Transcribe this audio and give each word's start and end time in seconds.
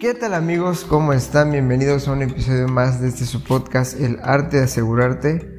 ¿Qué 0.00 0.14
tal 0.14 0.32
amigos? 0.32 0.86
¿Cómo 0.88 1.12
están? 1.12 1.52
Bienvenidos 1.52 2.08
a 2.08 2.12
un 2.12 2.22
episodio 2.22 2.68
más 2.68 3.02
de 3.02 3.08
este 3.08 3.26
su 3.26 3.44
podcast, 3.44 4.00
El 4.00 4.18
Arte 4.22 4.56
de 4.56 4.62
Asegurarte. 4.62 5.58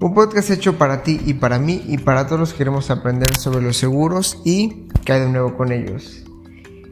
Un 0.00 0.14
podcast 0.14 0.48
hecho 0.48 0.78
para 0.78 1.02
ti 1.02 1.20
y 1.26 1.34
para 1.34 1.58
mí 1.58 1.84
y 1.86 1.98
para 1.98 2.24
todos 2.26 2.40
los 2.40 2.52
que 2.52 2.58
queremos 2.58 2.90
aprender 2.90 3.36
sobre 3.36 3.60
los 3.60 3.76
seguros 3.76 4.40
y 4.42 4.88
qué 5.04 5.12
hay 5.12 5.20
de 5.20 5.28
nuevo 5.28 5.54
con 5.58 5.70
ellos. 5.70 6.24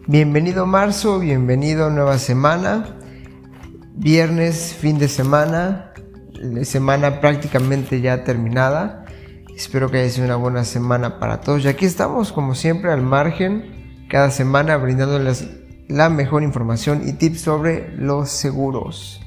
Bienvenido 0.06 0.66
marzo, 0.66 1.18
bienvenido 1.18 1.88
nueva 1.88 2.18
semana. 2.18 2.98
Viernes, 3.94 4.74
fin 4.74 4.98
de 4.98 5.08
semana, 5.08 5.94
semana 6.64 7.22
prácticamente 7.22 8.02
ya 8.02 8.22
terminada. 8.22 9.06
Espero 9.56 9.90
que 9.90 9.96
haya 9.96 10.10
sido 10.10 10.26
una 10.26 10.36
buena 10.36 10.66
semana 10.66 11.18
para 11.18 11.40
todos. 11.40 11.64
Y 11.64 11.68
aquí 11.68 11.86
estamos, 11.86 12.32
como 12.32 12.54
siempre, 12.54 12.92
al 12.92 13.00
margen, 13.00 14.04
cada 14.10 14.30
semana 14.30 14.76
brindándoles 14.76 15.61
la 15.88 16.08
mejor 16.08 16.42
información 16.42 17.06
y 17.06 17.12
tips 17.12 17.40
sobre 17.40 17.96
los 17.96 18.30
seguros. 18.30 19.20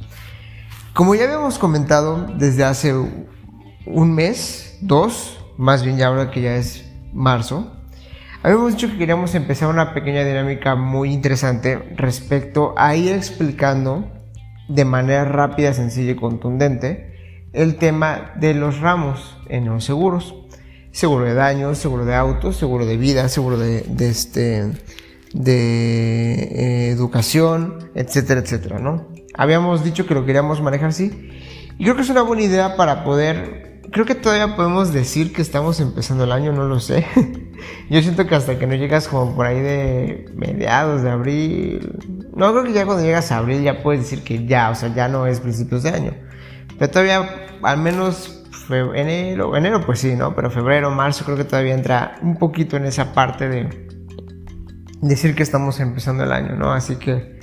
Como 0.93 1.13
ya 1.15 1.25
habíamos 1.25 1.59
comentado 1.59 2.25
desde 2.37 2.63
hace 2.63 2.93
un 3.85 4.13
mes, 4.13 4.77
dos, 4.81 5.39
más 5.57 5.83
bien 5.83 5.97
ya 5.97 6.07
ahora 6.07 6.31
que 6.31 6.41
ya 6.41 6.55
es 6.55 6.85
marzo, 7.13 7.71
habíamos 8.43 8.73
dicho 8.73 8.87
que 8.87 8.97
queríamos 8.97 9.35
empezar 9.35 9.69
una 9.69 9.93
pequeña 9.93 10.23
dinámica 10.23 10.75
muy 10.75 11.11
interesante 11.11 11.77
respecto 11.95 12.73
a 12.77 12.95
ir 12.95 13.11
explicando 13.11 14.09
de 14.69 14.85
manera 14.85 15.25
rápida, 15.25 15.73
sencilla 15.73 16.11
y 16.11 16.15
contundente 16.15 17.49
el 17.53 17.77
tema 17.77 18.33
de 18.35 18.53
los 18.53 18.79
ramos 18.79 19.37
en 19.49 19.65
los 19.65 19.83
seguros. 19.83 20.35
Seguro 20.91 21.25
de 21.25 21.33
daños, 21.33 21.77
seguro 21.77 22.05
de 22.05 22.15
autos, 22.15 22.55
seguro 22.55 22.85
de 22.85 22.95
vida, 22.97 23.27
seguro 23.27 23.57
de, 23.57 23.81
de 23.81 24.09
este 24.09 24.71
de 25.35 26.33
eh, 26.33 26.89
educación, 26.91 27.91
etcétera, 27.93 28.39
etcétera, 28.39 28.79
¿no? 28.79 29.07
Habíamos 29.33 29.83
dicho 29.83 30.07
que 30.07 30.13
lo 30.13 30.25
queríamos 30.25 30.61
manejar 30.61 30.89
así. 30.89 31.29
Y 31.77 31.83
creo 31.83 31.95
que 31.95 32.03
es 32.03 32.09
una 32.09 32.21
buena 32.21 32.43
idea 32.43 32.75
para 32.77 33.03
poder... 33.03 33.81
Creo 33.91 34.05
que 34.05 34.15
todavía 34.15 34.55
podemos 34.55 34.93
decir 34.93 35.33
que 35.33 35.41
estamos 35.41 35.79
empezando 35.79 36.23
el 36.23 36.31
año, 36.31 36.53
no 36.53 36.65
lo 36.65 36.79
sé. 36.79 37.05
Yo 37.89 38.01
siento 38.01 38.25
que 38.27 38.35
hasta 38.35 38.57
que 38.57 38.65
no 38.65 38.75
llegas 38.75 39.07
como 39.07 39.35
por 39.35 39.45
ahí 39.45 39.59
de 39.59 40.31
mediados 40.33 41.03
de 41.03 41.09
abril... 41.09 41.91
No, 42.33 42.51
creo 42.51 42.63
que 42.63 42.73
ya 42.73 42.85
cuando 42.85 43.03
llegas 43.03 43.31
a 43.31 43.37
abril 43.37 43.61
ya 43.61 43.83
puedes 43.83 44.01
decir 44.01 44.23
que 44.23 44.45
ya, 44.45 44.69
o 44.69 44.75
sea, 44.75 44.93
ya 44.93 45.09
no 45.09 45.27
es 45.27 45.41
principios 45.41 45.83
de 45.83 45.89
año. 45.89 46.13
Pero 46.79 46.91
todavía, 46.91 47.47
al 47.61 47.77
menos 47.77 48.43
enero, 48.69 49.55
enero 49.55 49.85
pues 49.85 49.99
sí, 49.99 50.15
¿no? 50.15 50.33
Pero 50.33 50.49
febrero, 50.49 50.91
marzo 50.91 51.25
creo 51.25 51.37
que 51.37 51.43
todavía 51.43 51.73
entra 51.73 52.15
un 52.21 52.37
poquito 52.37 52.77
en 52.77 52.85
esa 52.85 53.13
parte 53.13 53.47
de 53.47 53.94
decir 55.07 55.35
que 55.35 55.43
estamos 55.43 55.79
empezando 55.79 56.23
el 56.23 56.31
año, 56.31 56.55
¿no? 56.55 56.71
Así 56.71 56.95
que 56.95 57.39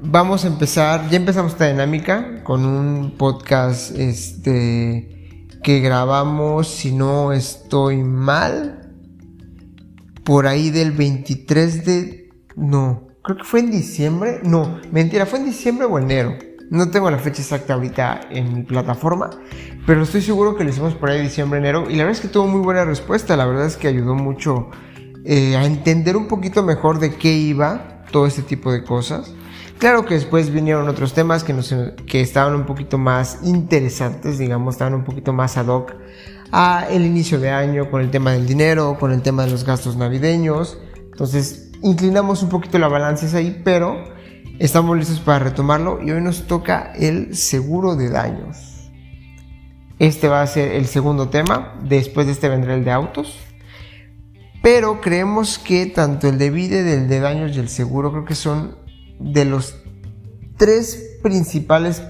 vamos 0.00 0.44
a 0.44 0.48
empezar, 0.48 1.08
ya 1.10 1.16
empezamos 1.16 1.52
esta 1.52 1.68
dinámica 1.68 2.42
con 2.44 2.64
un 2.64 3.16
podcast 3.16 3.96
este 3.96 5.38
que 5.62 5.80
grabamos, 5.80 6.68
si 6.68 6.92
no 6.92 7.32
estoy 7.32 8.02
mal, 8.02 8.94
por 10.24 10.46
ahí 10.46 10.70
del 10.70 10.92
23 10.92 11.84
de 11.84 12.30
no, 12.56 13.08
creo 13.22 13.36
que 13.36 13.44
fue 13.44 13.60
en 13.60 13.70
diciembre, 13.70 14.40
no, 14.42 14.80
mentira, 14.90 15.26
fue 15.26 15.38
en 15.38 15.46
diciembre 15.46 15.86
o 15.86 15.98
enero. 15.98 16.36
No 16.70 16.88
tengo 16.88 17.10
la 17.10 17.18
fecha 17.18 17.42
exacta 17.42 17.74
ahorita 17.74 18.28
en 18.30 18.54
mi 18.54 18.62
plataforma, 18.62 19.28
pero 19.86 20.04
estoy 20.04 20.22
seguro 20.22 20.54
que 20.54 20.62
lo 20.62 20.70
hicimos 20.70 20.94
por 20.94 21.10
ahí 21.10 21.20
diciembre, 21.20 21.58
enero. 21.58 21.90
Y 21.90 21.96
la 21.96 22.04
verdad 22.04 22.12
es 22.12 22.20
que 22.20 22.28
tuvo 22.28 22.46
muy 22.46 22.60
buena 22.60 22.84
respuesta. 22.84 23.36
La 23.36 23.44
verdad 23.44 23.66
es 23.66 23.76
que 23.76 23.88
ayudó 23.88 24.14
mucho 24.14 24.70
eh, 25.24 25.56
a 25.56 25.64
entender 25.64 26.16
un 26.16 26.28
poquito 26.28 26.62
mejor 26.62 26.98
de 26.98 27.14
qué 27.14 27.32
iba 27.32 28.04
todo 28.10 28.26
este 28.26 28.42
tipo 28.42 28.72
de 28.72 28.84
cosas. 28.84 29.32
Claro 29.78 30.04
que 30.04 30.14
después 30.14 30.50
vinieron 30.50 30.88
otros 30.88 31.14
temas 31.14 31.42
que, 31.42 32.20
estaban 32.20 32.54
un 32.54 32.66
poquito 32.66 32.98
más 32.98 33.38
interesantes, 33.42 34.38
digamos, 34.38 34.74
estaban 34.74 34.92
un 34.92 35.04
poquito 35.04 35.32
más 35.32 35.56
ad 35.56 35.68
hoc 35.68 35.94
a 36.52 36.86
el 36.90 37.06
inicio 37.06 37.40
de 37.40 37.50
año 37.50 37.90
con 37.90 38.02
el 38.02 38.10
tema 38.10 38.32
del 38.32 38.46
dinero, 38.46 38.98
con 39.00 39.10
el 39.12 39.22
tema 39.22 39.44
de 39.44 39.50
los 39.50 39.64
gastos 39.64 39.96
navideños. 39.96 40.78
Entonces, 41.10 41.70
inclinamos 41.82 42.42
un 42.42 42.50
poquito 42.50 42.78
la 42.78 42.88
balanza 42.88 43.34
ahí, 43.36 43.62
pero 43.64 44.04
estamos 44.58 44.98
listos 44.98 45.20
para 45.20 45.38
retomarlo 45.38 46.02
y 46.02 46.10
hoy 46.10 46.20
nos 46.20 46.46
toca 46.46 46.92
el 46.94 47.34
seguro 47.34 47.96
de 47.96 48.10
daños. 48.10 48.90
Este 49.98 50.28
va 50.28 50.42
a 50.42 50.46
ser 50.46 50.72
el 50.72 50.86
segundo 50.86 51.30
tema, 51.30 51.74
después 51.82 52.26
de 52.26 52.32
este 52.32 52.50
vendrá 52.50 52.74
el 52.74 52.84
de 52.84 52.90
autos. 52.90 53.38
Pero 54.62 55.00
creemos 55.00 55.58
que 55.58 55.86
tanto 55.86 56.28
el 56.28 56.38
de 56.38 56.50
vida, 56.50 56.78
el 56.78 57.08
de 57.08 57.20
daños 57.20 57.56
y 57.56 57.60
el 57.60 57.68
seguro 57.68 58.12
creo 58.12 58.24
que 58.24 58.34
son 58.34 58.76
de 59.18 59.44
los 59.44 59.76
tres 60.56 61.18
principales 61.22 62.02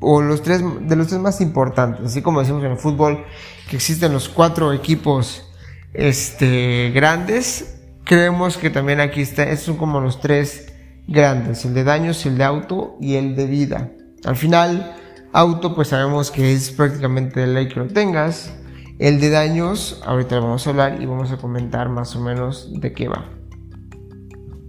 o 0.00 0.20
los 0.20 0.42
tres 0.42 0.62
de 0.88 0.96
los 0.96 1.06
tres 1.06 1.20
más 1.20 1.40
importantes, 1.40 2.06
así 2.06 2.22
como 2.22 2.40
decimos 2.40 2.64
en 2.64 2.72
el 2.72 2.78
fútbol 2.78 3.24
que 3.70 3.76
existen 3.76 4.12
los 4.12 4.28
cuatro 4.28 4.72
equipos 4.72 5.48
este 5.94 6.90
grandes, 6.92 7.78
creemos 8.04 8.56
que 8.56 8.70
también 8.70 9.00
aquí 9.00 9.20
está, 9.20 9.44
estos 9.44 9.66
son 9.66 9.76
como 9.76 10.00
los 10.00 10.20
tres 10.20 10.72
grandes, 11.06 11.64
el 11.64 11.74
de 11.74 11.84
daños, 11.84 12.24
el 12.26 12.38
de 12.38 12.44
auto 12.44 12.96
y 13.00 13.14
el 13.14 13.36
de 13.36 13.46
vida. 13.46 13.90
Al 14.24 14.36
final, 14.36 14.96
auto 15.32 15.74
pues 15.74 15.88
sabemos 15.88 16.30
que 16.30 16.52
es 16.52 16.70
prácticamente 16.70 17.40
de 17.40 17.46
ley 17.46 17.68
que 17.68 17.80
lo 17.80 17.86
tengas, 17.86 18.52
el 18.98 19.20
de 19.20 19.30
daños, 19.30 20.02
ahorita 20.06 20.38
vamos 20.38 20.66
a 20.66 20.70
hablar 20.70 21.02
y 21.02 21.06
vamos 21.06 21.32
a 21.32 21.38
comentar 21.38 21.88
más 21.88 22.14
o 22.16 22.20
menos 22.20 22.70
de 22.80 22.92
qué 22.92 23.08
va. 23.08 23.24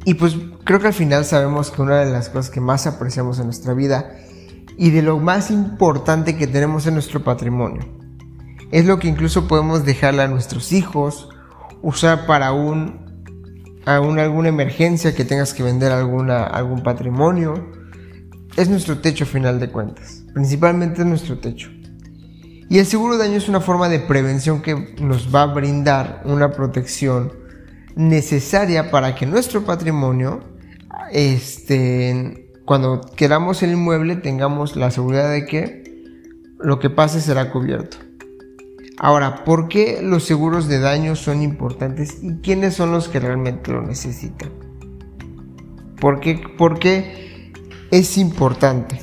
Y 0.06 0.16
pues 0.16 0.35
creo 0.63 0.79
que 0.79 0.88
al 0.88 0.94
final 0.94 1.23
sabemos 1.25 1.72
que 1.72 1.81
una 1.81 2.00
de 2.00 2.11
las 2.11 2.29
cosas 2.29 2.50
que 2.50 2.59
más 2.59 2.88
apreciamos 2.88 3.39
en 3.39 3.45
nuestra 3.45 3.73
vida 3.73 4.16
y 4.78 4.89
de 4.89 5.01
lo 5.01 5.19
más 5.19 5.51
importante 5.51 6.35
que 6.35 6.47
tenemos 6.47 6.88
en 6.88 6.95
nuestro 6.95 7.23
patrimonio 7.23 7.83
es 8.72 8.85
lo 8.85 8.97
que 8.97 9.07
incluso 9.07 9.47
podemos 9.47 9.85
dejarle 9.85 10.23
a 10.23 10.28
nuestros 10.28 10.72
hijos, 10.72 11.29
usar 11.83 12.25
para 12.25 12.53
un, 12.53 13.06
alguna 13.85 14.50
emergencia 14.50 15.13
que 15.13 15.25
tengas 15.25 15.53
que 15.53 15.62
vender 15.62 15.91
alguna, 15.91 16.44
algún 16.44 16.81
patrimonio. 16.81 17.53
Es 18.57 18.69
nuestro 18.69 18.97
techo 18.97 19.28
final 19.28 19.59
de 19.59 19.69
cuentas, 19.69 20.23
principalmente 20.33 21.01
es 21.01 21.07
nuestro 21.07 21.38
techo. 21.38 21.69
Y 22.73 22.79
el 22.79 22.88
seguro 22.88 23.17
de 23.17 23.28
daño 23.28 23.38
es 23.38 23.50
una 23.50 23.61
forma 23.61 23.88
de 23.88 24.00
prevención 24.00 24.63
que 24.63 24.95
nos 25.00 25.34
va 25.34 25.44
a 25.44 25.53
brindar 25.53 26.23
una 26.25 26.50
protección 26.53 27.31
necesaria 27.95 28.89
para 28.89 29.13
que 29.13 29.28
nuestro 29.28 29.63
patrimonio, 29.63 30.39
este, 31.12 32.50
cuando 32.66 33.01
queramos 33.16 33.62
el 33.62 33.73
inmueble, 33.73 34.16
tengamos 34.16 34.75
la 34.75 34.89
seguridad 34.89 35.29
de 35.29 35.45
que 35.45 35.83
lo 36.57 36.79
que 36.79 36.89
pase 36.89 37.22
será 37.22 37.51
cubierto. 37.51 37.97
Ahora, 38.97 39.44
¿por 39.44 39.67
qué 39.67 40.00
los 40.01 40.23
seguros 40.23 40.67
de 40.67 40.79
daño 40.79 41.16
son 41.16 41.44
importantes 41.44 42.23
y 42.23 42.38
quiénes 42.38 42.73
son 42.73 42.91
los 42.91 43.07
que 43.07 43.19
realmente 43.19 43.72
lo 43.72 43.83
necesitan? 43.83 44.50
¿Por 46.01 46.19
qué, 46.19 46.41
por 46.57 46.79
qué 46.79 47.51
es 47.91 48.17
importante? 48.17 49.00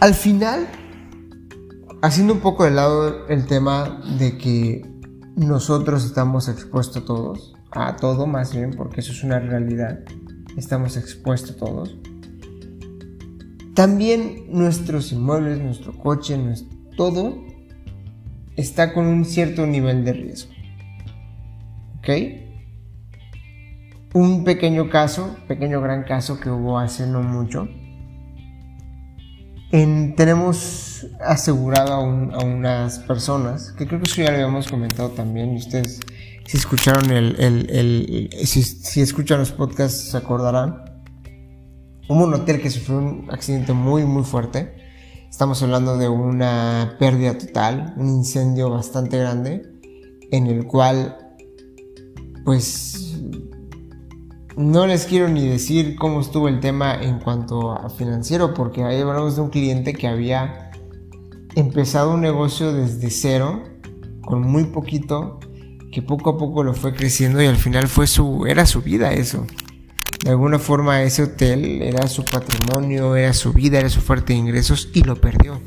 Al 0.00 0.14
final, 0.14 0.66
haciendo 2.02 2.34
un 2.34 2.40
poco 2.40 2.64
de 2.64 2.72
lado 2.72 3.28
el 3.28 3.46
tema 3.46 4.02
de 4.18 4.36
que 4.36 4.84
nosotros 5.36 6.04
estamos 6.04 6.48
expuestos 6.48 7.04
todos, 7.06 7.54
a 7.70 7.96
todo 7.96 8.26
más 8.26 8.54
bien, 8.54 8.72
porque 8.76 9.00
eso 9.00 9.12
es 9.12 9.24
una 9.24 9.38
realidad, 9.38 10.00
estamos 10.56 10.96
expuestos 10.96 11.56
todos. 11.56 11.96
También 13.74 14.44
nuestros 14.50 15.12
inmuebles, 15.12 15.58
nuestro 15.60 15.96
coche, 15.96 16.36
nuestro, 16.36 16.76
todo 16.96 17.38
está 18.56 18.92
con 18.92 19.06
un 19.06 19.24
cierto 19.24 19.66
nivel 19.66 20.04
de 20.04 20.12
riesgo. 20.12 20.52
¿Ok? 21.98 22.08
Un 24.14 24.44
pequeño 24.44 24.90
caso, 24.90 25.36
pequeño 25.48 25.80
gran 25.80 26.02
caso 26.02 26.38
que 26.38 26.50
hubo 26.50 26.78
hace 26.78 27.06
no 27.06 27.22
mucho, 27.22 27.68
tenemos 29.70 30.91
asegurado 31.24 31.92
a, 31.92 32.00
unas 32.00 32.98
personas, 33.00 33.72
que 33.72 33.86
creo 33.86 34.00
que 34.00 34.08
eso 34.08 34.22
ya 34.22 34.30
lo 34.30 34.36
habíamos 34.36 34.68
comentado 34.68 35.10
también, 35.10 35.54
y 35.54 35.56
ustedes 35.56 36.00
si 36.46 36.56
escucharon 36.56 37.10
el, 37.10 37.36
el, 37.38 38.30
si, 38.44 38.62
si, 38.62 39.00
escuchan 39.00 39.38
los 39.38 39.52
podcasts 39.52 40.10
se 40.10 40.16
acordarán. 40.16 40.84
Hubo 42.08 42.24
un 42.24 42.34
hotel 42.34 42.60
que 42.60 42.68
sufrió 42.68 42.98
un 42.98 43.28
accidente 43.30 43.72
muy 43.72 44.04
muy 44.04 44.24
fuerte. 44.24 44.74
Estamos 45.30 45.62
hablando 45.62 45.96
de 45.96 46.08
una 46.08 46.96
pérdida 46.98 47.38
total, 47.38 47.94
un 47.96 48.08
incendio 48.08 48.70
bastante 48.70 49.18
grande, 49.18 49.62
en 50.30 50.46
el 50.46 50.66
cual 50.66 51.16
pues 52.44 53.16
no 54.56 54.86
les 54.86 55.06
quiero 55.06 55.28
ni 55.28 55.48
decir 55.48 55.96
cómo 55.96 56.20
estuvo 56.20 56.48
el 56.48 56.60
tema 56.60 57.00
en 57.00 57.20
cuanto 57.20 57.72
a 57.72 57.88
financiero, 57.88 58.52
porque 58.52 58.84
ahí 58.84 59.00
hablamos 59.00 59.36
de 59.36 59.42
un 59.42 59.50
cliente 59.50 59.94
que 59.94 60.08
había 60.08 60.71
empezado 61.54 62.14
un 62.14 62.20
negocio 62.20 62.72
desde 62.72 63.10
cero, 63.10 63.62
con 64.22 64.42
muy 64.42 64.64
poquito, 64.64 65.40
que 65.92 66.02
poco 66.02 66.30
a 66.30 66.38
poco 66.38 66.64
lo 66.64 66.74
fue 66.74 66.94
creciendo 66.94 67.42
y 67.42 67.46
al 67.46 67.56
final 67.56 67.88
fue 67.88 68.06
su, 68.06 68.46
era 68.46 68.66
su 68.66 68.82
vida 68.82 69.12
eso. 69.12 69.46
De 70.24 70.30
alguna 70.30 70.58
forma 70.58 71.02
ese 71.02 71.24
hotel 71.24 71.82
era 71.82 72.06
su 72.08 72.24
patrimonio, 72.24 73.16
era 73.16 73.32
su 73.32 73.52
vida, 73.52 73.78
era 73.78 73.88
su 73.88 74.00
fuerte 74.00 74.32
de 74.32 74.38
ingresos 74.38 74.88
y 74.94 75.02
lo 75.02 75.20
perdió. 75.20 75.60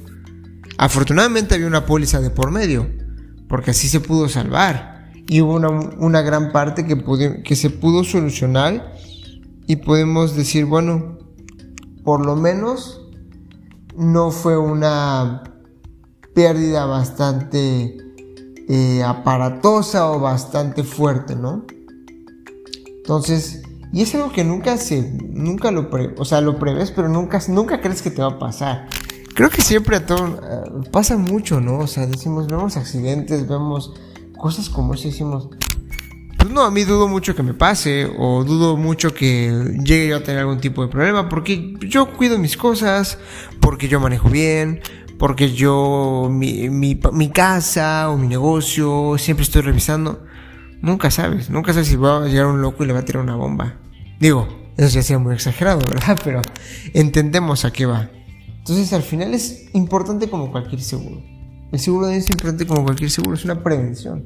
Afortunadamente 0.78 1.56
había 1.56 1.68
una 1.68 1.86
póliza 1.86 2.22
de 2.22 2.30
por 2.30 2.52
medio, 2.52 2.90
porque 3.48 3.72
así 3.72 3.88
se 3.88 4.00
pudo 4.00 4.28
salvar. 4.28 5.12
Y 5.28 5.42
hubo 5.42 5.56
una, 5.56 6.22
gran 6.22 6.52
parte 6.52 6.86
que, 6.86 7.44
que 7.44 7.56
se 7.56 7.70
pudo 7.70 8.04
solucionar 8.04 8.94
y 9.68 9.78
podemos 9.78 10.36
decir, 10.36 10.66
bueno, 10.66 11.18
por 12.04 12.26
lo 12.26 12.36
menos 12.36 13.02
no 13.98 14.32
fue 14.32 14.58
una 14.58 15.55
pérdida 16.36 16.86
bastante 16.86 17.98
eh, 18.68 19.04
aparatosa 19.04 20.12
o 20.12 20.20
bastante 20.20 20.84
fuerte, 20.84 21.36
¿no? 21.36 21.66
Entonces, 22.98 23.64
y 23.94 24.02
es 24.02 24.14
algo 24.14 24.32
que 24.32 24.44
nunca 24.44 24.78
se, 24.78 25.18
nunca 25.30 25.72
lo, 25.72 25.90
o 26.18 26.26
sea, 26.26 26.42
lo 26.42 26.60
prevés, 26.60 26.92
pero 26.92 27.08
nunca, 27.08 27.40
nunca 27.48 27.80
crees 27.80 28.02
que 28.02 28.12
te 28.12 28.22
va 28.22 28.28
a 28.28 28.40
pasar. 28.40 28.90
Creo 29.34 29.50
que 29.50 29.62
siempre 29.62 29.96
a 29.96 30.06
todo, 30.06 30.28
eh, 30.28 30.90
pasa 30.92 31.18
mucho, 31.18 31.62
¿no? 31.62 31.80
O 31.80 31.88
sea, 31.88 32.06
decimos, 32.06 32.48
vemos 32.48 32.78
accidentes, 32.78 33.48
vemos 33.48 33.94
cosas 34.38 34.70
como 34.70 34.94
eso, 34.94 35.08
decimos, 35.08 35.50
pues 36.38 36.54
no, 36.54 36.64
a 36.64 36.72
mí 36.72 36.84
dudo 36.84 37.08
mucho 37.08 37.36
que 37.36 37.44
me 37.44 37.54
pase 37.54 38.12
o 38.18 38.44
dudo 38.44 38.76
mucho 38.76 39.14
que 39.14 39.78
llegue 39.84 40.10
yo 40.10 40.18
a 40.18 40.24
tener 40.24 40.42
algún 40.42 40.60
tipo 40.60 40.84
de 40.84 40.90
problema 40.90 41.30
porque 41.30 41.74
yo 41.80 42.14
cuido 42.14 42.38
mis 42.38 42.58
cosas, 42.58 43.18
porque 43.62 43.88
yo 43.88 44.00
manejo 44.00 44.30
bien, 44.30 44.82
porque 45.18 45.54
yo 45.54 46.28
mi, 46.30 46.70
mi, 46.70 47.30
casa 47.30 48.10
o 48.10 48.18
mi 48.18 48.28
negocio 48.28 49.18
siempre 49.18 49.44
estoy 49.44 49.62
revisando. 49.62 50.24
Nunca 50.82 51.10
sabes, 51.10 51.50
nunca 51.50 51.74
sabes 51.74 51.88
si 51.88 51.96
va 51.96 52.24
a 52.24 52.28
llegar 52.28 52.48
un 52.48 52.62
loco 52.62 52.84
y 52.84 52.88
le 52.88 52.94
va 52.94 53.00
a 53.00 53.06
tirar 53.06 53.24
una 53.24 53.36
bomba. 53.36 53.80
Digo, 54.20 54.48
eso 54.78 54.96
ya 54.96 55.02
sería 55.02 55.20
muy 55.20 55.34
exagerado, 55.34 55.80
¿verdad? 55.90 56.18
Pero 56.24 56.42
entendemos 56.94 57.66
a 57.66 57.72
qué 57.72 57.86
va. 57.86 58.10
Entonces 58.58 58.92
al 58.94 59.04
final 59.04 59.34
es 59.34 59.70
importante 59.74 60.30
como 60.30 60.52
cualquier 60.52 60.82
seguro. 60.82 61.24
El 61.72 61.80
seguro 61.80 62.08
de 62.08 62.18
es 62.18 62.30
importante 62.30 62.66
como 62.66 62.84
cualquier 62.84 63.10
seguro, 63.10 63.36
es 63.36 63.46
una 63.46 63.64
prevención. 63.64 64.26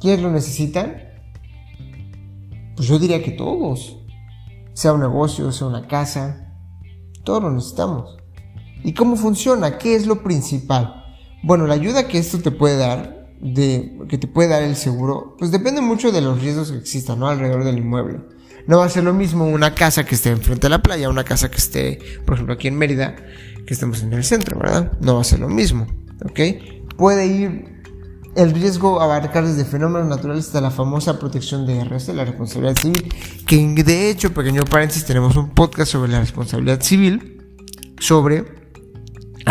¿Quiénes 0.00 0.22
lo 0.22 0.30
necesitan? 0.30 0.96
Pues 2.76 2.88
yo 2.88 2.98
diría 2.98 3.22
que 3.22 3.32
todos. 3.32 3.98
Sea 4.72 4.92
un 4.92 5.00
negocio, 5.00 5.50
sea 5.52 5.66
una 5.66 5.86
casa, 5.86 6.54
todos 7.24 7.42
lo 7.42 7.50
necesitamos. 7.50 8.19
¿Y 8.82 8.94
cómo 8.94 9.16
funciona? 9.16 9.78
¿Qué 9.78 9.94
es 9.94 10.06
lo 10.06 10.22
principal? 10.22 11.04
Bueno, 11.42 11.66
la 11.66 11.74
ayuda 11.74 12.06
que 12.06 12.18
esto 12.18 12.38
te 12.38 12.50
puede 12.50 12.76
dar, 12.76 13.28
de, 13.40 13.98
que 14.08 14.18
te 14.18 14.26
puede 14.26 14.48
dar 14.48 14.62
el 14.62 14.76
seguro, 14.76 15.36
pues 15.38 15.50
depende 15.50 15.80
mucho 15.80 16.12
de 16.12 16.20
los 16.20 16.40
riesgos 16.40 16.70
que 16.70 16.78
existan, 16.78 17.18
¿no? 17.18 17.28
Alrededor 17.28 17.64
del 17.64 17.78
inmueble. 17.78 18.20
No 18.66 18.78
va 18.78 18.84
a 18.84 18.88
ser 18.90 19.04
lo 19.04 19.14
mismo 19.14 19.46
una 19.46 19.74
casa 19.74 20.04
que 20.04 20.14
esté 20.14 20.30
enfrente 20.30 20.62
de 20.66 20.68
la 20.70 20.82
playa, 20.82 21.08
una 21.08 21.24
casa 21.24 21.50
que 21.50 21.56
esté, 21.56 21.98
por 22.26 22.34
ejemplo, 22.34 22.54
aquí 22.54 22.68
en 22.68 22.76
Mérida, 22.76 23.16
que 23.66 23.74
estemos 23.74 24.02
en 24.02 24.12
el 24.12 24.22
centro, 24.24 24.58
¿verdad? 24.58 24.92
No 25.00 25.14
va 25.14 25.22
a 25.22 25.24
ser 25.24 25.40
lo 25.40 25.48
mismo, 25.48 25.86
¿ok? 26.24 26.40
Puede 26.96 27.26
ir 27.26 27.80
el 28.36 28.52
riesgo 28.52 29.00
a 29.00 29.04
abarcar 29.04 29.46
desde 29.46 29.64
fenómenos 29.64 30.08
naturales 30.08 30.46
hasta 30.46 30.60
la 30.60 30.70
famosa 30.70 31.18
protección 31.18 31.66
de 31.66 31.82
RS, 31.82 32.08
la 32.14 32.24
responsabilidad 32.24 32.76
civil, 32.76 33.12
que 33.46 33.82
de 33.82 34.10
hecho, 34.10 34.32
pequeño 34.32 34.62
paréntesis, 34.64 35.04
tenemos 35.04 35.36
un 35.36 35.50
podcast 35.50 35.92
sobre 35.92 36.12
la 36.12 36.20
responsabilidad 36.20 36.80
civil, 36.82 37.42
sobre 37.98 38.59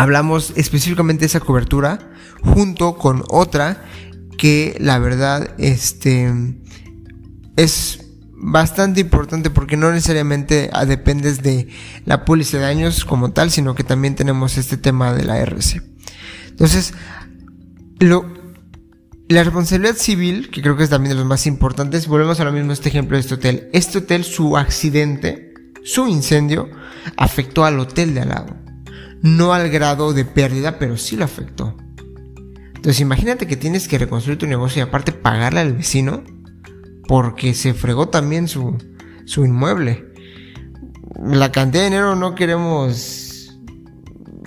hablamos 0.00 0.54
específicamente 0.56 1.20
de 1.20 1.26
esa 1.26 1.40
cobertura 1.40 1.98
junto 2.40 2.96
con 2.96 3.22
otra 3.28 3.84
que 4.38 4.74
la 4.80 4.98
verdad 4.98 5.54
este 5.58 6.32
es 7.56 8.06
bastante 8.32 9.02
importante 9.02 9.50
porque 9.50 9.76
no 9.76 9.92
necesariamente 9.92 10.70
dependes 10.86 11.42
de 11.42 11.68
la 12.06 12.24
póliza 12.24 12.56
de 12.56 12.62
daños 12.62 13.04
como 13.04 13.32
tal, 13.32 13.50
sino 13.50 13.74
que 13.74 13.84
también 13.84 14.14
tenemos 14.14 14.56
este 14.56 14.78
tema 14.78 15.12
de 15.12 15.24
la 15.24 15.38
RC. 15.38 15.82
Entonces, 16.48 16.94
lo, 17.98 18.24
la 19.28 19.44
responsabilidad 19.44 19.96
civil, 19.96 20.48
que 20.50 20.62
creo 20.62 20.78
que 20.78 20.84
es 20.84 20.90
también 20.90 21.10
de 21.10 21.18
los 21.18 21.28
más 21.28 21.46
importantes, 21.46 22.06
volvemos 22.06 22.40
a 22.40 22.44
lo 22.44 22.52
mismo 22.52 22.72
este 22.72 22.88
ejemplo 22.88 23.18
de 23.18 23.20
este 23.20 23.34
hotel. 23.34 23.68
Este 23.74 23.98
hotel, 23.98 24.24
su 24.24 24.56
accidente, 24.56 25.52
su 25.84 26.08
incendio, 26.08 26.70
afectó 27.18 27.66
al 27.66 27.78
hotel 27.78 28.14
de 28.14 28.20
al 28.22 28.28
lado 28.30 28.69
no 29.22 29.52
al 29.52 29.68
grado 29.70 30.12
de 30.12 30.24
pérdida, 30.24 30.78
pero 30.78 30.96
sí 30.96 31.16
lo 31.16 31.24
afectó. 31.24 31.76
Entonces 32.66 33.00
imagínate 33.00 33.46
que 33.46 33.56
tienes 33.56 33.88
que 33.88 33.98
reconstruir 33.98 34.38
tu 34.38 34.46
negocio 34.46 34.80
y 34.80 34.82
aparte 34.82 35.12
pagarle 35.12 35.60
al 35.60 35.74
vecino 35.74 36.22
porque 37.06 37.54
se 37.54 37.74
fregó 37.74 38.08
también 38.08 38.48
su, 38.48 38.78
su 39.26 39.44
inmueble. 39.44 40.12
La 41.22 41.52
cantidad 41.52 41.82
de 41.82 41.90
dinero 41.90 42.16
no 42.16 42.34
queremos 42.34 43.58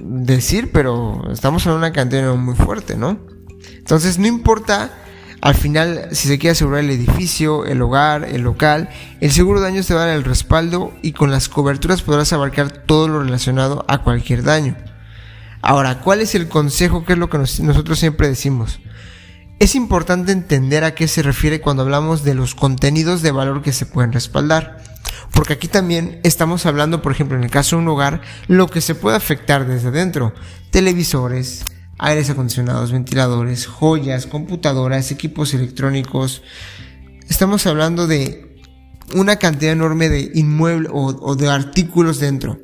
decir, 0.01 0.71
pero 0.71 1.29
estamos 1.31 1.65
en 1.65 1.73
una 1.73 1.91
cantidad 1.91 2.21
de 2.21 2.27
dinero 2.27 2.43
muy 2.43 2.55
fuerte, 2.55 2.97
¿no? 2.97 3.19
Entonces 3.77 4.17
no 4.17 4.27
importa 4.27 4.91
al 5.43 5.55
final, 5.55 6.07
si 6.13 6.29
se 6.29 6.39
quiere 6.39 6.53
asegurar 6.53 6.85
el 6.85 6.89
edificio, 6.89 7.65
el 7.65 7.81
hogar, 7.81 8.23
el 8.23 8.43
local, 8.43 8.87
el 9.19 9.29
seguro 9.33 9.59
de 9.59 9.65
daños 9.65 9.85
te 9.85 9.93
va 9.93 10.03
a 10.03 10.05
dar 10.05 10.15
el 10.15 10.23
respaldo 10.23 10.93
y 11.01 11.11
con 11.11 11.31
las 11.31 11.49
coberturas 11.49 12.01
podrás 12.01 12.31
abarcar 12.31 12.71
todo 12.71 13.09
lo 13.09 13.21
relacionado 13.21 13.83
a 13.89 14.03
cualquier 14.03 14.43
daño. 14.43 14.77
Ahora, 15.61 15.99
¿cuál 15.99 16.21
es 16.21 16.33
el 16.33 16.47
consejo? 16.47 17.03
¿Qué 17.03 17.11
es 17.11 17.19
lo 17.19 17.29
que 17.29 17.39
nosotros 17.39 17.99
siempre 17.99 18.29
decimos? 18.29 18.79
Es 19.59 19.75
importante 19.75 20.31
entender 20.31 20.85
a 20.85 20.95
qué 20.95 21.09
se 21.09 21.21
refiere 21.21 21.59
cuando 21.59 21.83
hablamos 21.83 22.23
de 22.23 22.35
los 22.35 22.55
contenidos 22.55 23.21
de 23.21 23.31
valor 23.31 23.61
que 23.61 23.73
se 23.73 23.85
pueden 23.85 24.13
respaldar. 24.13 24.77
Porque 25.33 25.51
aquí 25.51 25.67
también 25.67 26.21
estamos 26.23 26.65
hablando, 26.65 27.01
por 27.01 27.11
ejemplo, 27.11 27.37
en 27.37 27.43
el 27.43 27.51
caso 27.51 27.75
de 27.75 27.81
un 27.81 27.89
hogar, 27.89 28.21
lo 28.47 28.69
que 28.69 28.79
se 28.79 28.95
puede 28.95 29.17
afectar 29.17 29.67
desde 29.67 29.91
dentro. 29.91 30.33
Televisores, 30.69 31.65
aires 31.97 32.29
acondicionados, 32.29 32.91
ventiladores, 32.91 33.67
joyas, 33.67 34.25
computadoras, 34.27 35.11
equipos 35.11 35.53
electrónicos. 35.53 36.41
Estamos 37.29 37.65
hablando 37.67 38.07
de 38.07 38.59
una 39.15 39.37
cantidad 39.37 39.73
enorme 39.73 40.09
de 40.09 40.31
inmuebles 40.33 40.91
o, 40.93 41.35
de 41.35 41.49
artículos 41.49 42.19
dentro. 42.19 42.59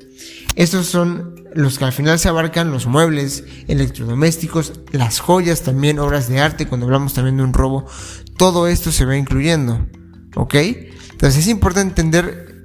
Estos 0.56 0.88
son 0.88 1.36
los 1.54 1.78
que 1.78 1.86
al 1.86 1.94
final 1.94 2.20
se 2.20 2.30
abarcan 2.30 2.72
los 2.72 2.86
muebles, 2.86 3.44
electrodomésticos, 3.68 4.82
las 4.92 5.20
joyas 5.20 5.62
también, 5.62 6.00
obras 6.00 6.28
de 6.28 6.40
arte, 6.40 6.68
cuando 6.68 6.86
hablamos 6.86 7.14
también 7.14 7.38
de 7.38 7.44
un 7.44 7.54
robo, 7.54 7.86
todo 8.38 8.68
esto 8.68 8.92
se 8.92 9.06
va 9.06 9.18
incluyendo. 9.18 9.88
¿Ok? 10.36 10.56
Entonces 10.56 11.38
es 11.38 11.48
importante 11.48 12.02
entender 12.02 12.64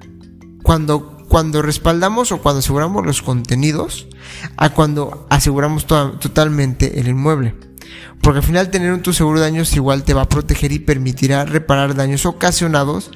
cuando 0.63 1.14
cuando 1.35 1.61
respaldamos 1.61 2.31
o 2.31 2.41
cuando 2.41 2.59
aseguramos 2.59 3.05
los 3.05 3.21
contenidos 3.21 4.07
a 4.55 4.69
cuando 4.69 5.27
aseguramos 5.29 5.85
totalmente 5.85 7.01
el 7.01 7.09
inmueble. 7.09 7.55
Porque 8.21 8.39
al 8.39 8.45
final 8.45 8.69
tener 8.69 8.93
un 8.93 9.01
tu 9.01 9.11
seguro 9.11 9.41
de 9.41 9.47
daños 9.47 9.75
igual 9.75 10.05
te 10.05 10.13
va 10.13 10.21
a 10.21 10.29
proteger 10.29 10.71
y 10.71 10.79
permitirá 10.79 11.43
reparar 11.43 11.93
daños 11.93 12.25
ocasionados 12.25 13.11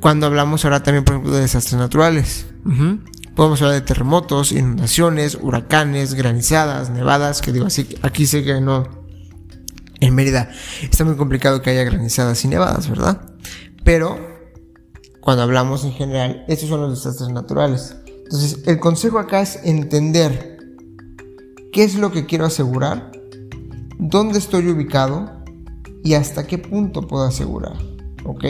cuando 0.00 0.24
hablamos 0.24 0.64
ahora 0.64 0.82
también 0.82 1.04
por 1.04 1.16
ejemplo 1.16 1.34
de 1.34 1.42
desastres 1.42 1.78
naturales. 1.78 2.46
Podemos 3.36 3.60
hablar 3.60 3.74
de 3.74 3.82
terremotos, 3.82 4.50
inundaciones, 4.50 5.36
huracanes, 5.38 6.14
granizadas, 6.14 6.88
nevadas, 6.88 7.42
que 7.42 7.52
digo 7.52 7.66
así, 7.66 7.86
aquí 8.00 8.24
sé 8.24 8.42
que 8.42 8.58
no. 8.62 8.88
En 10.00 10.14
Mérida 10.14 10.50
está 10.80 11.04
muy 11.04 11.16
complicado 11.16 11.60
que 11.60 11.68
haya 11.68 11.84
granizadas 11.84 12.42
y 12.42 12.48
nevadas, 12.48 12.88
¿verdad? 12.88 13.20
Pero 13.84 14.32
cuando 15.24 15.42
hablamos 15.42 15.84
en 15.84 15.92
general, 15.92 16.44
estos 16.48 16.68
son 16.68 16.82
los 16.82 16.90
desastres 16.90 17.30
naturales. 17.30 17.96
Entonces, 18.24 18.60
el 18.66 18.78
consejo 18.78 19.18
acá 19.18 19.40
es 19.40 19.58
entender 19.64 20.58
qué 21.72 21.82
es 21.82 21.94
lo 21.94 22.12
que 22.12 22.26
quiero 22.26 22.44
asegurar, 22.44 23.10
dónde 23.98 24.38
estoy 24.38 24.68
ubicado 24.68 25.42
y 26.02 26.12
hasta 26.12 26.46
qué 26.46 26.58
punto 26.58 27.08
puedo 27.08 27.24
asegurar. 27.24 27.72
¿Ok? 28.26 28.44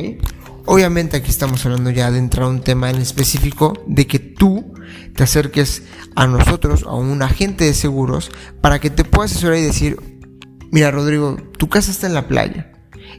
Obviamente 0.66 1.16
aquí 1.16 1.30
estamos 1.30 1.64
hablando 1.64 1.90
ya 1.90 2.10
de 2.10 2.18
entrar 2.18 2.46
a 2.46 2.50
un 2.50 2.60
tema 2.60 2.90
en 2.90 2.96
específico 2.96 3.74
de 3.86 4.08
que 4.08 4.18
tú 4.18 4.74
te 5.14 5.22
acerques 5.22 5.84
a 6.16 6.26
nosotros, 6.26 6.82
a 6.88 6.94
un 6.94 7.22
agente 7.22 7.62
de 7.62 7.74
seguros, 7.74 8.32
para 8.60 8.80
que 8.80 8.90
te 8.90 9.04
pueda 9.04 9.26
asesorar 9.26 9.58
y 9.58 9.62
decir, 9.62 10.26
mira 10.72 10.90
Rodrigo, 10.90 11.36
tu 11.56 11.68
casa 11.68 11.92
está 11.92 12.08
en 12.08 12.14
la 12.14 12.26
playa, 12.26 12.72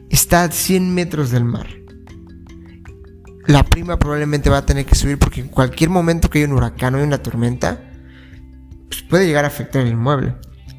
está 0.09 0.43
a 0.43 0.51
100 0.51 0.93
metros 0.93 1.31
del 1.31 1.45
mar 1.45 1.84
la 3.47 3.63
prima 3.63 3.99
probablemente 3.99 4.49
va 4.49 4.59
a 4.59 4.65
tener 4.65 4.85
que 4.85 4.95
subir 4.95 5.19
porque 5.19 5.41
en 5.41 5.49
cualquier 5.49 5.89
momento 5.89 6.29
que 6.29 6.39
haya 6.39 6.47
un 6.47 6.53
huracán 6.53 6.95
o 6.95 7.03
una 7.03 7.19
tormenta, 7.19 7.81
pues 8.89 9.03
puede 9.03 9.27
llegar 9.27 9.45
a 9.45 9.49
afectar 9.49 9.81
el 9.81 9.89
inmueble. 9.89 10.35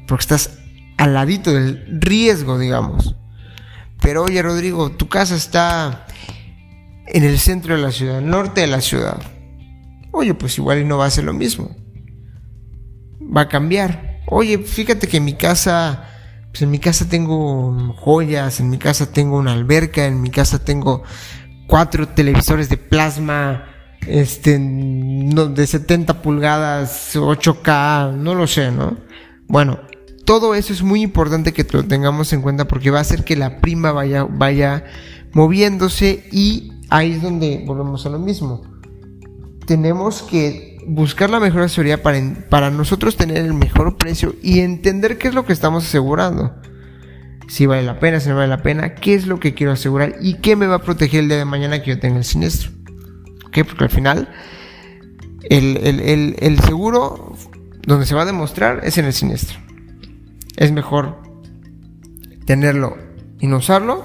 Porque 0.07 0.21
estás 0.21 0.59
al 0.97 1.13
ladito 1.13 1.53
del 1.53 2.01
riesgo, 2.01 2.57
digamos. 2.57 3.15
Pero 4.01 4.23
oye, 4.23 4.41
Rodrigo, 4.41 4.91
tu 4.91 5.07
casa 5.07 5.35
está 5.35 6.05
en 7.07 7.23
el 7.23 7.39
centro 7.39 7.75
de 7.75 7.81
la 7.81 7.91
ciudad, 7.91 8.21
norte 8.21 8.61
de 8.61 8.67
la 8.67 8.81
ciudad. 8.81 9.21
Oye, 10.11 10.33
pues 10.33 10.57
igual 10.57 10.79
y 10.79 10.85
no 10.85 10.97
va 10.97 11.05
a 11.05 11.11
ser 11.11 11.23
lo 11.23 11.33
mismo. 11.33 11.75
Va 13.21 13.41
a 13.41 13.49
cambiar. 13.49 14.21
Oye, 14.27 14.57
fíjate 14.59 15.07
que 15.07 15.17
en 15.17 15.25
mi 15.25 15.33
casa, 15.33 16.03
pues 16.51 16.61
en 16.61 16.71
mi 16.71 16.79
casa 16.79 17.07
tengo 17.07 17.93
joyas, 17.95 18.59
en 18.59 18.69
mi 18.69 18.77
casa 18.77 19.11
tengo 19.11 19.37
una 19.37 19.53
alberca, 19.53 20.05
en 20.05 20.21
mi 20.21 20.29
casa 20.29 20.63
tengo 20.63 21.03
cuatro 21.67 22.07
televisores 22.07 22.69
de 22.69 22.77
plasma 22.77 23.65
este, 24.07 24.57
de 24.57 25.67
70 25.67 26.21
pulgadas, 26.21 27.15
8K, 27.15 28.15
no 28.15 28.33
lo 28.33 28.47
sé, 28.47 28.71
¿no? 28.71 28.97
Bueno, 29.47 29.79
todo 30.25 30.55
eso 30.55 30.73
es 30.73 30.81
muy 30.81 31.01
importante 31.01 31.53
que 31.53 31.65
lo 31.71 31.83
tengamos 31.83 32.33
en 32.33 32.41
cuenta 32.41 32.67
porque 32.67 32.91
va 32.91 32.99
a 32.99 33.01
hacer 33.01 33.23
que 33.23 33.35
la 33.35 33.59
prima 33.61 33.91
vaya, 33.91 34.23
vaya 34.23 34.85
moviéndose 35.33 36.27
y 36.31 36.73
ahí 36.89 37.13
es 37.13 37.21
donde 37.21 37.63
volvemos 37.65 38.05
a 38.05 38.09
lo 38.09 38.19
mismo. 38.19 38.63
Tenemos 39.65 40.23
que 40.23 40.77
buscar 40.87 41.29
la 41.29 41.39
mejor 41.39 41.61
asesoría 41.63 42.01
para, 42.01 42.19
para 42.49 42.71
nosotros 42.71 43.17
tener 43.17 43.37
el 43.37 43.53
mejor 43.53 43.97
precio 43.97 44.35
y 44.41 44.59
entender 44.59 45.17
qué 45.17 45.27
es 45.27 45.33
lo 45.33 45.45
que 45.45 45.53
estamos 45.53 45.85
asegurando. 45.85 46.55
Si 47.47 47.65
vale 47.65 47.83
la 47.83 47.99
pena, 47.99 48.19
si 48.19 48.29
no 48.29 48.35
vale 48.35 48.49
la 48.49 48.61
pena, 48.61 48.95
qué 48.95 49.13
es 49.13 49.27
lo 49.27 49.39
que 49.39 49.53
quiero 49.53 49.71
asegurar 49.71 50.15
y 50.21 50.35
qué 50.35 50.55
me 50.55 50.67
va 50.67 50.75
a 50.75 50.81
proteger 50.81 51.21
el 51.21 51.29
día 51.29 51.37
de 51.37 51.45
mañana 51.45 51.81
que 51.81 51.91
yo 51.91 51.99
tenga 51.99 52.17
el 52.17 52.23
siniestro. 52.23 52.71
¿Ok? 53.45 53.59
Porque 53.65 53.85
al 53.85 53.89
final 53.89 54.29
el, 55.49 56.35
el 56.39 56.59
seguro 56.59 57.35
donde 57.85 58.05
se 58.05 58.15
va 58.15 58.23
a 58.23 58.25
demostrar 58.25 58.81
es 58.83 58.97
en 58.97 59.05
el 59.05 59.13
siniestro. 59.13 59.59
Es 60.57 60.71
mejor 60.71 61.21
tenerlo 62.45 62.97
y 63.39 63.47
no 63.47 63.57
usarlo 63.57 64.03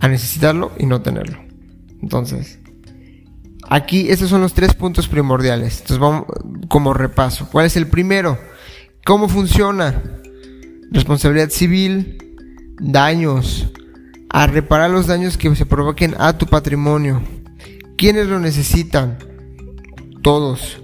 a 0.00 0.08
necesitarlo 0.08 0.72
y 0.78 0.86
no 0.86 1.02
tenerlo. 1.02 1.38
Entonces, 2.00 2.58
aquí 3.68 4.10
estos 4.10 4.30
son 4.30 4.40
los 4.40 4.54
tres 4.54 4.74
puntos 4.74 5.08
primordiales. 5.08 5.80
Entonces 5.80 5.98
vamos 5.98 6.26
como 6.68 6.94
repaso. 6.94 7.48
¿Cuál 7.50 7.66
es 7.66 7.76
el 7.76 7.86
primero? 7.88 8.38
¿Cómo 9.04 9.28
funciona? 9.28 10.02
Responsabilidad 10.90 11.50
civil, 11.50 12.18
daños, 12.78 13.68
a 14.30 14.46
reparar 14.46 14.90
los 14.90 15.06
daños 15.06 15.36
que 15.36 15.54
se 15.54 15.66
provoquen 15.66 16.14
a 16.18 16.36
tu 16.38 16.46
patrimonio. 16.46 17.22
¿Quiénes 17.96 18.26
lo 18.26 18.40
necesitan? 18.40 19.18
Todos. 20.22 20.82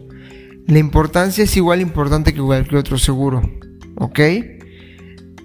La 0.67 0.79
importancia 0.79 1.45
es 1.45 1.57
igual 1.57 1.81
importante 1.81 2.33
que 2.33 2.41
cualquier 2.41 2.77
otro 2.77 2.97
seguro. 2.97 3.43
¿Ok? 3.97 4.21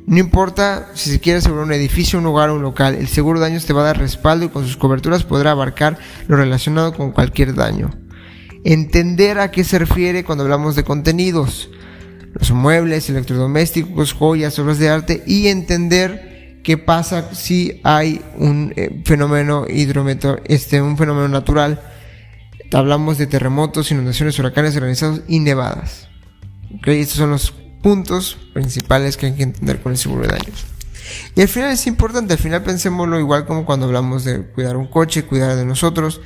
No 0.06 0.20
importa 0.20 0.92
si 0.94 1.10
se 1.10 1.20
quiere 1.20 1.40
asegurar 1.40 1.66
un 1.66 1.74
edificio, 1.74 2.20
un 2.20 2.28
hogar 2.28 2.52
o 2.52 2.56
un 2.56 2.62
local, 2.62 2.94
el 2.94 3.08
seguro 3.08 3.40
de 3.40 3.48
daños 3.48 3.66
te 3.66 3.74
va 3.74 3.82
a 3.82 3.86
dar 3.86 3.98
respaldo 3.98 4.46
y 4.46 4.50
con 4.50 4.64
sus 4.64 4.78
coberturas 4.78 5.24
podrá 5.24 5.52
abarcar 5.52 5.98
lo 6.28 6.36
relacionado 6.36 6.94
con 6.94 7.12
cualquier 7.12 7.56
daño. 7.56 7.90
Entender 8.64 9.40
a 9.40 9.50
qué 9.50 9.64
se 9.64 9.80
refiere 9.80 10.24
cuando 10.24 10.44
hablamos 10.44 10.76
de 10.76 10.84
contenidos, 10.84 11.72
los 12.34 12.52
muebles, 12.52 13.10
electrodomésticos, 13.10 14.14
joyas, 14.14 14.60
obras 14.60 14.78
de 14.78 14.90
arte 14.90 15.24
y 15.26 15.48
entender 15.48 16.35
qué 16.66 16.80
pasa 16.80 17.34
si 17.36 17.80
hay 17.84 18.26
un 18.38 18.74
eh, 18.76 19.04
fenómeno 19.06 19.68
hidrometro, 19.70 20.40
este, 20.46 20.82
un 20.82 20.98
fenómeno 20.98 21.28
natural. 21.28 21.80
Hablamos 22.74 23.20
de 23.20 23.28
terremotos, 23.28 23.92
inundaciones, 23.92 24.40
huracanes 24.40 24.76
organizados 24.76 25.22
y 25.28 25.40
nevadas. 25.40 26.10
Estos 26.84 27.18
son 27.18 27.30
los 27.30 27.52
puntos 27.84 28.40
principales 28.52 29.16
que 29.16 29.28
hay 29.28 29.34
que 29.34 29.44
entender 29.44 29.80
con 29.80 29.92
el 29.92 29.98
seguro 30.00 30.24
de 30.24 30.30
daños. 30.30 30.66
Y 31.36 31.42
al 31.42 31.48
final 31.48 31.72
es 31.72 31.86
importante, 31.86 32.34
al 32.34 32.40
final 32.40 32.64
pensémoslo 32.64 33.20
igual 33.20 33.46
como 33.46 33.64
cuando 33.64 33.86
hablamos 33.86 34.24
de 34.24 34.42
cuidar 34.42 34.76
un 34.76 34.88
coche, 34.88 35.24
cuidar 35.24 35.56
de 35.56 35.66
nosotros. 35.66 36.20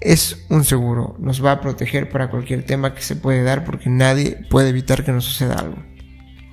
Es 0.00 0.46
un 0.50 0.64
seguro, 0.64 1.14
nos 1.20 1.44
va 1.44 1.52
a 1.52 1.60
proteger 1.60 2.10
para 2.10 2.28
cualquier 2.28 2.66
tema 2.66 2.92
que 2.92 3.02
se 3.02 3.14
puede 3.14 3.44
dar 3.44 3.64
porque 3.64 3.88
nadie 3.88 4.36
puede 4.50 4.70
evitar 4.70 5.04
que 5.04 5.12
nos 5.12 5.24
suceda 5.24 5.54
algo. 5.54 5.76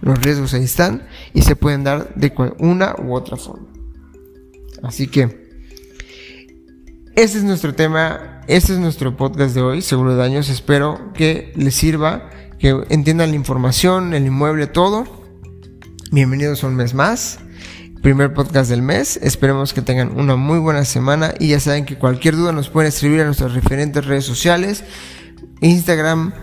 Los 0.04 0.22
riesgos 0.22 0.54
ahí 0.54 0.66
están 0.66 1.08
y 1.34 1.44
se 1.44 1.56
pueden 1.56 1.86
dar 1.86 2.14
de 2.16 2.34
una 2.60 2.94
u 3.02 3.16
otra 3.16 3.38
forma. 3.38 3.68
Así 4.84 5.08
que, 5.08 5.48
este 7.16 7.38
es 7.38 7.46
nuestro 7.46 7.74
tema, 7.74 8.42
este 8.48 8.74
es 8.74 8.80
nuestro 8.80 9.16
podcast 9.16 9.56
de 9.56 9.62
hoy, 9.62 9.82
seguro 9.82 10.12
de 10.12 10.18
daños. 10.18 10.50
Espero 10.50 11.14
que 11.14 11.54
les 11.56 11.74
sirva 11.74 12.30
que 12.60 12.76
entiendan 12.90 13.30
la 13.30 13.38
información, 13.38 14.14
el 14.14 14.26
inmueble, 14.26 14.68
todo. 14.68 15.06
Bienvenidos 16.12 16.66
a 16.66 16.68
un 16.68 16.76
mes 16.76 16.94
más. 16.94 17.40
Primer 18.02 18.34
podcast 18.34 18.70
del 18.70 18.82
mes. 18.82 19.18
Esperemos 19.22 19.74
que 19.74 19.82
tengan 19.82 20.20
una 20.20 20.36
muy 20.36 20.60
buena 20.60 20.84
semana 20.84 21.34
y 21.40 21.48
ya 21.48 21.62
saben 21.62 21.86
que 21.86 21.98
cualquier 21.98 22.36
duda 22.36 22.52
nos 22.52 22.70
pueden 22.70 22.90
escribir 22.90 23.22
a 23.22 23.26
nuestras 23.26 23.54
referentes 23.54 24.06
redes 24.06 24.26
sociales. 24.26 24.84
Instagram, 25.62 26.34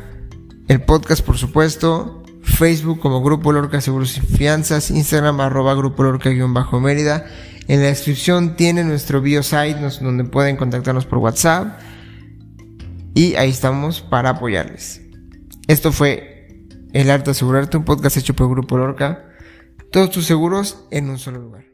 el 0.68 0.80
podcast 0.82 1.22
por 1.22 1.36
supuesto. 1.36 2.19
Facebook 2.60 3.00
como 3.00 3.22
Grupo 3.22 3.52
Lorca 3.52 3.80
Seguros 3.80 4.18
y 4.18 4.20
Fianzas. 4.20 4.90
Instagram 4.90 5.40
arroba 5.40 5.74
Grupo 5.74 6.02
Lorca-Mérida. 6.02 7.24
En 7.68 7.80
la 7.80 7.86
descripción 7.86 8.54
tiene 8.54 8.84
nuestro 8.84 9.22
biosite 9.22 9.78
donde 10.02 10.24
pueden 10.24 10.58
contactarnos 10.58 11.06
por 11.06 11.20
WhatsApp. 11.20 11.80
Y 13.14 13.34
ahí 13.36 13.48
estamos 13.48 14.02
para 14.02 14.28
apoyarles. 14.28 15.00
Esto 15.68 15.90
fue 15.90 16.58
El 16.92 17.10
Arte 17.10 17.26
de 17.26 17.30
Asegurarte, 17.30 17.78
un 17.78 17.86
podcast 17.86 18.18
hecho 18.18 18.36
por 18.36 18.50
Grupo 18.50 18.76
Lorca. 18.76 19.24
Todos 19.90 20.10
tus 20.10 20.26
seguros 20.26 20.84
en 20.90 21.08
un 21.08 21.18
solo 21.18 21.38
lugar. 21.38 21.64